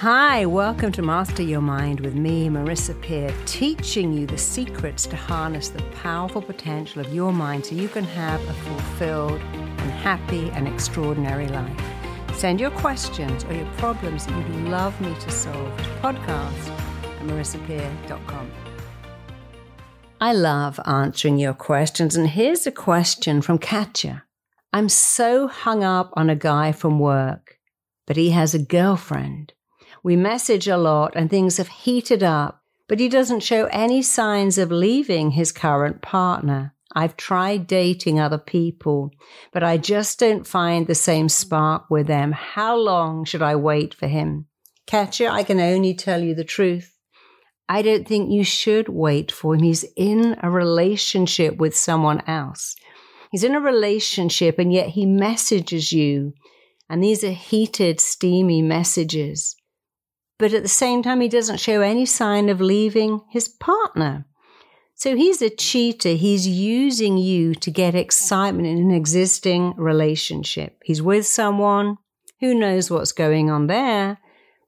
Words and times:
Hi, 0.00 0.44
welcome 0.44 0.92
to 0.92 1.00
Master 1.00 1.42
Your 1.42 1.62
Mind 1.62 2.00
with 2.00 2.14
me, 2.14 2.50
Marissa 2.50 3.00
Peer, 3.00 3.34
teaching 3.46 4.12
you 4.12 4.26
the 4.26 4.36
secrets 4.36 5.06
to 5.06 5.16
harness 5.16 5.70
the 5.70 5.80
powerful 6.02 6.42
potential 6.42 7.00
of 7.00 7.14
your 7.14 7.32
mind 7.32 7.64
so 7.64 7.74
you 7.74 7.88
can 7.88 8.04
have 8.04 8.46
a 8.46 8.52
fulfilled 8.52 9.40
and 9.40 9.90
happy 9.90 10.50
and 10.50 10.68
extraordinary 10.68 11.48
life. 11.48 11.80
Send 12.34 12.60
your 12.60 12.72
questions 12.72 13.42
or 13.44 13.54
your 13.54 13.64
problems 13.78 14.26
that 14.26 14.36
you'd 14.36 14.68
love 14.68 15.00
me 15.00 15.14
to 15.14 15.30
solve 15.30 15.74
to 15.78 15.88
podcast 16.02 16.68
at 17.02 17.22
marissapeer.com. 17.22 18.50
I 20.20 20.34
love 20.34 20.78
answering 20.84 21.38
your 21.38 21.54
questions, 21.54 22.14
and 22.14 22.28
here's 22.28 22.66
a 22.66 22.70
question 22.70 23.40
from 23.40 23.56
Katja. 23.56 24.24
I'm 24.74 24.90
so 24.90 25.48
hung 25.48 25.82
up 25.82 26.12
on 26.12 26.28
a 26.28 26.36
guy 26.36 26.72
from 26.72 26.98
work, 26.98 27.58
but 28.06 28.18
he 28.18 28.28
has 28.32 28.52
a 28.54 28.58
girlfriend. 28.58 29.54
We 30.02 30.16
message 30.16 30.68
a 30.68 30.76
lot 30.76 31.12
and 31.16 31.28
things 31.28 31.56
have 31.56 31.68
heated 31.68 32.22
up, 32.22 32.62
but 32.88 33.00
he 33.00 33.08
doesn't 33.08 33.40
show 33.40 33.66
any 33.66 34.02
signs 34.02 34.58
of 34.58 34.70
leaving 34.70 35.32
his 35.32 35.52
current 35.52 36.02
partner. 36.02 36.74
I've 36.94 37.16
tried 37.16 37.66
dating 37.66 38.20
other 38.20 38.38
people, 38.38 39.10
but 39.52 39.62
I 39.62 39.76
just 39.76 40.18
don't 40.18 40.46
find 40.46 40.86
the 40.86 40.94
same 40.94 41.28
spark 41.28 41.90
with 41.90 42.06
them. 42.06 42.32
How 42.32 42.76
long 42.76 43.24
should 43.24 43.42
I 43.42 43.56
wait 43.56 43.94
for 43.94 44.06
him? 44.06 44.46
Katja, 44.86 45.28
I 45.28 45.42
can 45.42 45.60
only 45.60 45.94
tell 45.94 46.22
you 46.22 46.34
the 46.34 46.44
truth. 46.44 46.96
I 47.68 47.82
don't 47.82 48.06
think 48.06 48.30
you 48.30 48.44
should 48.44 48.88
wait 48.88 49.32
for 49.32 49.54
him. 49.54 49.62
He's 49.62 49.84
in 49.96 50.36
a 50.40 50.50
relationship 50.50 51.56
with 51.56 51.76
someone 51.76 52.22
else. 52.28 52.76
He's 53.32 53.42
in 53.42 53.56
a 53.56 53.60
relationship 53.60 54.58
and 54.58 54.72
yet 54.72 54.90
he 54.90 55.04
messages 55.04 55.92
you. 55.92 56.32
And 56.88 57.02
these 57.02 57.24
are 57.24 57.30
heated, 57.30 58.00
steamy 58.00 58.62
messages 58.62 59.55
but 60.38 60.52
at 60.52 60.62
the 60.62 60.68
same 60.68 61.02
time, 61.02 61.20
he 61.20 61.28
doesn't 61.28 61.60
show 61.60 61.80
any 61.80 62.06
sign 62.06 62.48
of 62.48 62.60
leaving 62.60 63.22
his 63.30 63.48
partner. 63.48 64.26
So 64.94 65.14
he's 65.14 65.42
a 65.42 65.50
cheater. 65.50 66.10
He's 66.10 66.46
using 66.48 67.18
you 67.18 67.54
to 67.56 67.70
get 67.70 67.94
excitement 67.94 68.66
in 68.66 68.78
an 68.78 68.90
existing 68.90 69.74
relationship. 69.76 70.78
He's 70.84 71.02
with 71.02 71.26
someone 71.26 71.98
who 72.40 72.54
knows 72.54 72.90
what's 72.90 73.12
going 73.12 73.50
on 73.50 73.66
there, 73.66 74.18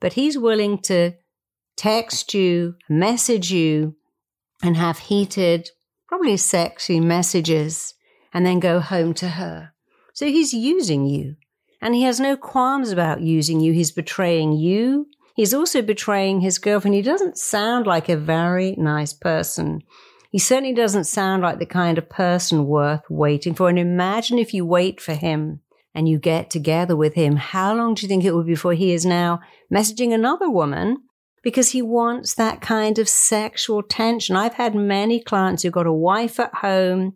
but 0.00 0.14
he's 0.14 0.38
willing 0.38 0.78
to 0.82 1.12
text 1.76 2.34
you, 2.34 2.74
message 2.88 3.50
you, 3.50 3.96
and 4.62 4.76
have 4.76 4.98
heated, 4.98 5.70
probably 6.08 6.36
sexy 6.36 7.00
messages, 7.00 7.94
and 8.32 8.44
then 8.44 8.60
go 8.60 8.80
home 8.80 9.14
to 9.14 9.28
her. 9.30 9.72
So 10.12 10.26
he's 10.26 10.52
using 10.52 11.06
you. 11.06 11.36
And 11.80 11.94
he 11.94 12.02
has 12.02 12.18
no 12.18 12.36
qualms 12.36 12.90
about 12.90 13.20
using 13.20 13.60
you. 13.60 13.72
He's 13.72 13.92
betraying 13.92 14.52
you. 14.52 15.06
He's 15.38 15.54
also 15.54 15.82
betraying 15.82 16.40
his 16.40 16.58
girlfriend. 16.58 16.96
He 16.96 17.00
doesn't 17.00 17.38
sound 17.38 17.86
like 17.86 18.08
a 18.08 18.16
very 18.16 18.74
nice 18.76 19.12
person. 19.12 19.84
He 20.32 20.40
certainly 20.40 20.74
doesn't 20.74 21.04
sound 21.04 21.44
like 21.44 21.60
the 21.60 21.64
kind 21.64 21.96
of 21.96 22.10
person 22.10 22.66
worth 22.66 23.02
waiting 23.08 23.54
for. 23.54 23.68
And 23.68 23.78
imagine 23.78 24.40
if 24.40 24.52
you 24.52 24.66
wait 24.66 25.00
for 25.00 25.14
him 25.14 25.60
and 25.94 26.08
you 26.08 26.18
get 26.18 26.50
together 26.50 26.96
with 26.96 27.14
him, 27.14 27.36
how 27.36 27.72
long 27.72 27.94
do 27.94 28.02
you 28.02 28.08
think 28.08 28.24
it 28.24 28.34
will 28.34 28.42
be 28.42 28.54
before 28.54 28.72
he 28.72 28.90
is 28.90 29.06
now 29.06 29.40
messaging 29.72 30.12
another 30.12 30.50
woman? 30.50 31.04
Because 31.44 31.70
he 31.70 31.82
wants 31.82 32.34
that 32.34 32.60
kind 32.60 32.98
of 32.98 33.08
sexual 33.08 33.84
tension. 33.84 34.34
I've 34.34 34.54
had 34.54 34.74
many 34.74 35.22
clients 35.22 35.62
who've 35.62 35.72
got 35.72 35.86
a 35.86 35.92
wife 35.92 36.40
at 36.40 36.56
home 36.56 37.14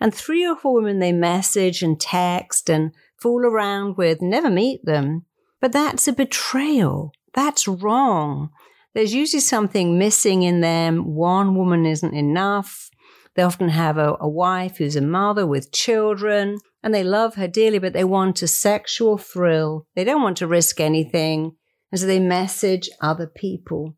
and 0.00 0.14
three 0.14 0.46
or 0.46 0.54
four 0.54 0.74
women 0.74 1.00
they 1.00 1.10
message 1.10 1.82
and 1.82 2.00
text 2.00 2.70
and 2.70 2.92
fool 3.20 3.44
around 3.44 3.96
with, 3.96 4.22
never 4.22 4.48
meet 4.48 4.84
them. 4.84 5.24
But 5.60 5.72
that's 5.72 6.06
a 6.06 6.12
betrayal. 6.12 7.10
That's 7.34 7.66
wrong. 7.68 8.50
There's 8.94 9.12
usually 9.12 9.40
something 9.40 9.98
missing 9.98 10.42
in 10.42 10.60
them. 10.60 11.14
One 11.14 11.56
woman 11.56 11.84
isn't 11.84 12.14
enough. 12.14 12.90
They 13.34 13.42
often 13.42 13.68
have 13.70 13.98
a, 13.98 14.16
a, 14.20 14.28
wife 14.28 14.76
who's 14.76 14.94
a 14.94 15.00
mother 15.00 15.44
with 15.44 15.72
children 15.72 16.58
and 16.84 16.94
they 16.94 17.02
love 17.02 17.34
her 17.34 17.48
dearly, 17.48 17.80
but 17.80 17.92
they 17.92 18.04
want 18.04 18.42
a 18.42 18.46
sexual 18.46 19.18
thrill. 19.18 19.88
They 19.96 20.04
don't 20.04 20.22
want 20.22 20.36
to 20.36 20.46
risk 20.46 20.80
anything. 20.80 21.56
And 21.90 22.00
so 22.00 22.06
they 22.06 22.20
message 22.20 22.88
other 23.00 23.26
people. 23.26 23.96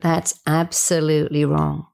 That's 0.00 0.40
absolutely 0.46 1.44
wrong. 1.44 1.86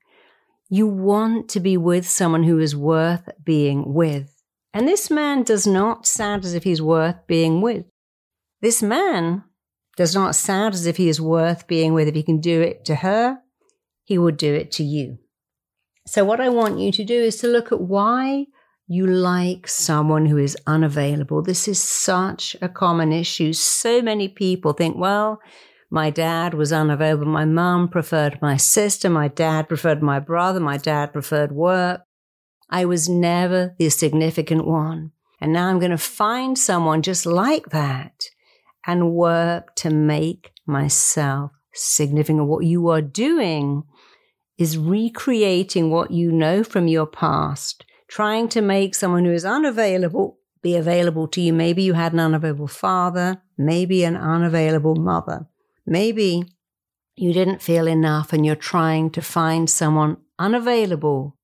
You 0.69 0.87
want 0.87 1.49
to 1.51 1.61
be 1.61 1.77
with 1.77 2.09
someone 2.09 2.45
who 2.45 2.59
is 2.59 2.77
worth 2.77 3.29
being 3.45 3.93
with. 3.93 4.33
And 4.73 4.87
this 4.87 5.11
man 5.11 5.43
does 5.43 5.67
not 5.67 6.07
sound 6.07 6.45
as 6.45 6.55
if 6.55 6.63
he's 6.63 6.83
worth 6.83 7.27
being 7.27 7.61
with. 7.61 7.87
This 8.61 8.83
man 8.83 9.45
does 9.97 10.15
not 10.15 10.37
sound 10.37 10.75
as 10.75 10.87
if 10.87 10.97
he 10.97 11.09
is 11.09 11.21
worth 11.21 11.67
being 11.67 11.95
with. 11.95 12.09
If 12.09 12.15
he 12.15 12.23
can 12.23 12.41
do 12.41 12.61
it 12.61 12.85
to 12.85 12.97
her, 12.97 13.39
he 14.05 14.19
would 14.19 14.37
do 14.37 14.55
it 14.55 14.71
to 14.73 14.85
you. 14.85 15.19
So, 16.07 16.25
what 16.25 16.41
I 16.41 16.49
want 16.49 16.79
you 16.79 16.93
to 16.93 17.05
do 17.05 17.15
is 17.15 17.37
to 17.39 17.49
look 17.49 17.73
at 17.73 17.81
why 17.81 18.47
you 18.87 19.07
like 19.07 19.67
someone 19.67 20.27
who 20.27 20.39
is 20.39 20.57
unavailable. 20.67 21.43
This 21.43 21.67
is 21.67 21.81
such 21.81 22.57
a 22.63 22.69
common 22.69 23.13
issue. 23.13 23.53
So 23.53 24.01
many 24.01 24.29
people 24.29 24.73
think, 24.73 24.97
well, 24.97 25.41
my 25.91 26.11
dad 26.11 26.55
was 26.55 26.73
unavailable. 26.73 27.27
My 27.27 27.45
mum 27.45 27.89
preferred 27.89 28.39
my 28.41 28.57
sister. 28.57 29.11
My 29.11 29.29
dad 29.29 29.69
preferred 29.69 30.03
my 30.03 30.21
brother. 30.21 30.61
My 30.61 30.77
dad 30.77 31.13
preferred 31.13 31.53
work. 31.53 32.03
I 32.71 32.85
was 32.85 33.09
never 33.09 33.75
the 33.79 33.89
significant 33.89 34.67
one. 34.67 35.13
And 35.41 35.53
now 35.53 35.69
I'm 35.69 35.79
going 35.79 35.91
to 35.91 35.99
find 35.99 36.59
someone 36.59 37.03
just 37.03 37.27
like 37.27 37.71
that 37.71 38.27
and 38.87 39.13
work 39.13 39.75
to 39.77 39.91
make 39.91 40.53
myself 40.67 41.51
significant. 41.73 42.47
What 42.47 42.65
you 42.65 42.89
are 42.89 43.03
doing 43.03 43.85
is 44.59 44.79
recreating 44.79 45.91
what 45.91 46.11
you 46.11 46.33
know 46.33 46.65
from 46.65 46.89
your 46.89 47.07
past, 47.07 47.85
trying 48.09 48.49
to 48.51 48.63
make 48.63 48.95
someone 48.95 49.25
who 49.25 49.33
is 49.33 49.45
unavailable 49.45 50.39
be 50.67 50.75
available 50.75 51.29
to 51.29 51.41
you. 51.41 51.53
Maybe 51.53 51.85
you 51.85 51.93
had 51.93 52.13
an 52.13 52.19
unavailable 52.19 52.67
father, 52.67 53.41
maybe 53.57 54.03
an 54.03 54.17
unavailable 54.17 54.97
mother. 54.97 55.47
Maybe 55.87 56.43
you 57.15 57.33
didn't 57.33 57.63
feel 57.63 57.87
enough 57.87 58.33
and 58.33 58.45
you're 58.45 58.57
trying 58.57 59.11
to 59.11 59.23
find 59.23 59.71
someone 59.71 60.17
unavailable. 60.41 61.39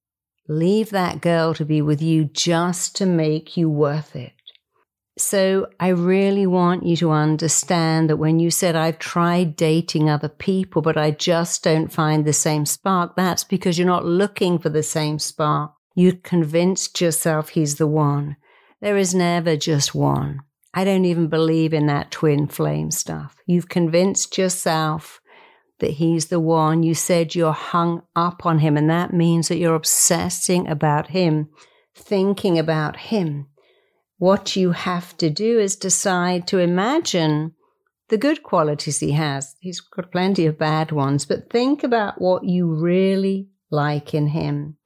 Leave 0.48 0.90
that 0.90 1.20
girl 1.20 1.54
to 1.54 1.64
be 1.64 1.80
with 1.80 2.02
you 2.02 2.24
just 2.24 2.96
to 2.96 3.06
make 3.06 3.56
you 3.56 3.70
worth 3.70 4.16
it. 4.16 4.32
So 5.18 5.68
I 5.78 5.88
really 5.88 6.46
want 6.46 6.86
you 6.86 6.96
to 6.96 7.10
understand 7.10 8.08
that 8.08 8.16
when 8.16 8.38
you 8.38 8.50
said, 8.50 8.74
I've 8.74 8.98
tried 8.98 9.56
dating 9.56 10.08
other 10.08 10.28
people, 10.28 10.80
but 10.80 10.96
I 10.96 11.10
just 11.10 11.62
don't 11.62 11.92
find 11.92 12.24
the 12.24 12.32
same 12.32 12.64
spark, 12.64 13.14
that's 13.14 13.44
because 13.44 13.78
you're 13.78 13.86
not 13.86 14.06
looking 14.06 14.58
for 14.58 14.70
the 14.70 14.82
same 14.82 15.18
spark. 15.18 15.72
You 15.94 16.14
convinced 16.14 17.00
yourself 17.00 17.50
he's 17.50 17.76
the 17.76 17.86
one. 17.86 18.36
There 18.80 18.96
is 18.96 19.14
never 19.14 19.56
just 19.56 19.94
one. 19.94 20.40
I 20.72 20.84
don't 20.84 21.04
even 21.04 21.28
believe 21.28 21.74
in 21.74 21.86
that 21.86 22.10
twin 22.10 22.46
flame 22.46 22.90
stuff. 22.90 23.36
You've 23.46 23.68
convinced 23.68 24.38
yourself 24.38 25.20
that 25.80 25.90
he's 25.90 26.28
the 26.28 26.40
one. 26.40 26.82
You 26.82 26.94
said 26.94 27.34
you're 27.34 27.52
hung 27.52 28.02
up 28.16 28.46
on 28.46 28.60
him, 28.60 28.78
and 28.78 28.88
that 28.88 29.12
means 29.12 29.48
that 29.48 29.58
you're 29.58 29.74
obsessing 29.74 30.66
about 30.68 31.08
him, 31.08 31.50
thinking 31.94 32.58
about 32.58 32.96
him. 32.96 33.48
What 34.22 34.54
you 34.54 34.70
have 34.70 35.16
to 35.16 35.30
do 35.30 35.58
is 35.58 35.74
decide 35.74 36.46
to 36.46 36.60
imagine 36.60 37.54
the 38.08 38.16
good 38.16 38.44
qualities 38.44 39.00
he 39.00 39.10
has. 39.10 39.56
He's 39.58 39.80
got 39.80 40.12
plenty 40.12 40.46
of 40.46 40.56
bad 40.56 40.92
ones, 40.92 41.26
but 41.26 41.50
think 41.50 41.82
about 41.82 42.20
what 42.20 42.44
you 42.44 42.72
really 42.72 43.48
like 43.72 44.14
in 44.14 44.28
him 44.28 44.76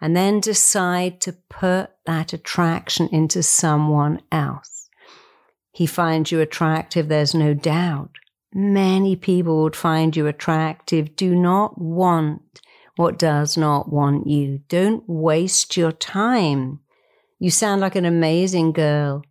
and 0.00 0.14
then 0.14 0.38
decide 0.38 1.20
to 1.22 1.32
put 1.32 1.90
that 2.06 2.32
attraction 2.32 3.08
into 3.10 3.42
someone 3.42 4.22
else. 4.30 4.88
He 5.72 5.86
finds 5.86 6.30
you 6.30 6.38
attractive, 6.38 7.08
there's 7.08 7.34
no 7.34 7.52
doubt. 7.52 8.12
Many 8.52 9.16
people 9.16 9.64
would 9.64 9.74
find 9.74 10.14
you 10.14 10.28
attractive. 10.28 11.16
Do 11.16 11.34
not 11.34 11.80
want 11.80 12.60
what 12.94 13.18
does 13.18 13.56
not 13.56 13.92
want 13.92 14.28
you. 14.28 14.60
Don't 14.68 15.02
waste 15.08 15.76
your 15.76 15.90
time 15.90 16.78
you 17.38 17.50
sound 17.50 17.80
like 17.80 17.96
an 17.96 18.04
amazing 18.04 18.72
girl. 18.72 19.22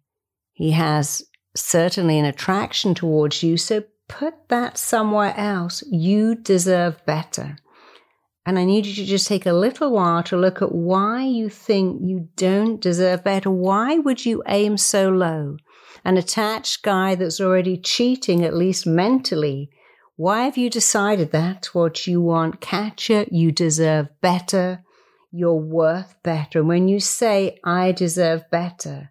He 0.52 0.72
has 0.72 1.24
certainly 1.56 2.20
an 2.20 2.26
attraction 2.26 2.94
towards 2.94 3.44
you, 3.44 3.58
so 3.58 3.84
put 4.08 4.50
that 4.50 4.78
somewhere 4.78 5.34
else. 5.38 5.84
You 5.90 6.36
deserve 6.36 7.04
better. 7.06 7.58
And 8.46 8.60
I 8.60 8.66
need 8.66 8.86
you 8.86 8.94
to 8.96 9.06
just 9.06 9.28
take 9.28 9.46
a 9.46 9.54
little 9.54 9.92
while 9.92 10.22
to 10.24 10.38
look 10.38 10.62
at 10.62 10.74
why 10.74 11.24
you 11.24 11.50
think 11.50 12.02
you 12.04 12.28
don't 12.36 12.82
deserve 12.82 13.24
better. 13.24 13.50
Why 13.50 13.98
would 13.98 14.26
you 14.26 14.44
aim 14.48 14.78
so 14.78 15.10
low? 15.10 15.58
An 16.04 16.18
attached 16.18 16.84
guy 16.84 17.16
that's 17.16 17.40
already 17.40 17.78
cheating, 17.78 18.44
at 18.44 18.54
least 18.54 18.86
mentally. 18.86 19.70
Why 20.18 20.44
have 20.44 20.58
you 20.58 20.70
decided 20.70 21.32
that's 21.32 21.74
what 21.74 22.06
you 22.06 22.22
want? 22.22 22.60
Katja, 22.60 23.28
you 23.32 23.54
deserve 23.54 24.10
better 24.22 24.84
you're 25.34 25.56
worth 25.56 26.16
better. 26.24 26.60
And 26.60 26.68
when 26.68 26.88
you 26.88 27.00
say, 27.00 27.60
I 27.64 27.92
deserve 27.92 28.50
better, 28.52 29.10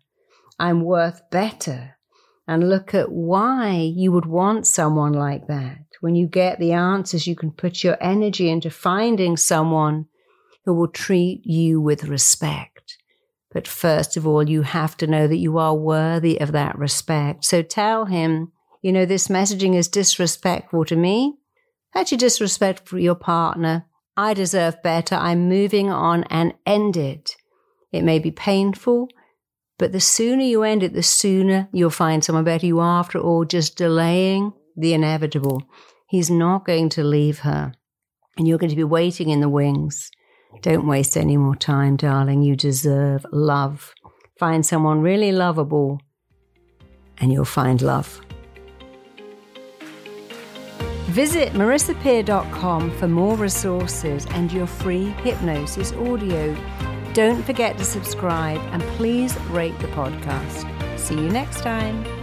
I'm 0.59 0.83
worth 0.83 1.21
better, 1.31 1.97
and 2.47 2.71
look 2.71 2.95
at 2.95 3.11
why 3.11 3.73
you 3.73 4.13
would 4.13 4.27
want 4.27 4.67
someone 4.67 5.13
like 5.13 5.49
that. 5.49 5.79
When 6.01 6.15
you 6.15 6.29
get 6.29 6.61
the 6.61 6.73
answers, 6.73 7.27
you 7.27 7.35
can 7.35 7.51
put 7.51 7.83
your 7.83 7.97
energy 8.01 8.49
into 8.49 8.71
finding 8.71 9.37
someone 9.37 10.07
who 10.65 10.75
will 10.75 10.89
treat 10.89 11.43
you 11.45 11.81
with 11.81 12.05
respect. 12.05 12.97
But 13.53 13.67
first 13.67 14.17
of 14.17 14.27
all, 14.27 14.49
you 14.49 14.63
have 14.63 14.97
to 14.99 15.07
know 15.09 15.27
that 15.27 15.37
you 15.37 15.59
are 15.59 15.75
worthy 15.75 16.41
of 16.41 16.53
that 16.53 16.79
respect. 16.79 17.45
So 17.45 17.63
tell 17.63 18.07
him, 18.07 18.53
you 18.81 18.93
know, 18.93 19.05
this 19.05 19.29
messaging 19.29 19.75
is 19.75 19.89
disrespectful 19.89 20.85
to 20.85 20.97
me. 20.97 21.35
Actually, 21.95 22.19
disrespectful 22.19 22.87
for 22.87 22.99
your 22.99 23.17
partner. 23.17 23.87
I 24.17 24.35
deserve 24.35 24.83
better. 24.83 25.15
I'm 25.15 25.49
moving 25.49 25.91
on 25.91 26.25
and 26.25 26.55
end 26.67 26.97
it. 26.97 27.37
It 27.93 28.03
may 28.03 28.19
be 28.19 28.31
painful, 28.31 29.09
but 29.79 29.93
the 29.93 30.01
sooner 30.01 30.43
you 30.43 30.63
end 30.63 30.83
it, 30.83 30.93
the 30.93 31.03
sooner 31.03 31.69
you'll 31.73 31.91
find 31.91 32.23
someone 32.23 32.45
better. 32.45 32.67
You 32.67 32.81
after 32.81 33.19
all, 33.19 33.45
just 33.45 33.77
delaying 33.77 34.53
the 34.77 34.95
inevitable. 34.95 35.63
He's 36.09 36.31
not 36.31 36.67
going 36.67 36.91
to 36.91 37.05
leave 37.05 37.41
her, 37.41 37.73
and 38.37 38.47
you're 38.47 38.59
going 38.59 38.71
to 38.71 38.77
be 38.77 38.85
waiting 38.85 39.31
in 39.31 39.41
the 39.41 39.49
wings. 39.49 40.11
Don't 40.61 40.87
waste 40.87 41.17
any 41.17 41.37
more 41.39 41.57
time, 41.57 41.97
darling. 41.97 42.43
You 42.43 42.55
deserve 42.55 43.25
love. 43.33 43.95
Find 44.39 44.65
someone 44.65 45.01
really 45.01 45.33
lovable, 45.33 46.01
and 47.19 47.33
you'll 47.33 47.45
find 47.45 47.81
love. 47.81 48.21
Visit 51.13 51.53
marissapeer.com 51.53 52.91
for 52.93 53.07
more 53.07 53.37
resources 53.37 54.25
and 54.31 54.51
your 54.51 54.67
free 54.67 55.11
hypnosis 55.23 55.93
audio. 55.93 56.57
Don't 57.13 57.45
forget 57.45 57.77
to 57.77 57.85
subscribe 57.85 58.59
and 58.73 58.83
please 58.97 59.39
rate 59.51 59.79
the 59.81 59.89
podcast. 59.89 60.67
See 60.99 61.17
you 61.17 61.29
next 61.29 61.61
time. 61.61 62.22